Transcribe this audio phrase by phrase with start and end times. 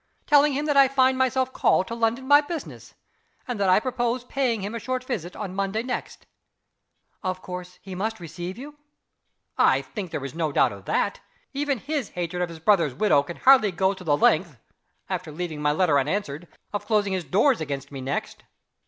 [0.25, 2.95] Telling him that I find myself called to London by business,
[3.47, 6.25] and that I propose paying him a short visit on Monday next."
[7.21, 8.79] "Of course, he must receive you?"
[9.59, 11.19] "I think there is no doubt of that.
[11.53, 14.57] Even his hatred of his brother's widow can hardly go to the length
[15.07, 18.41] after leaving my letter unanswered of closing his doors against me next."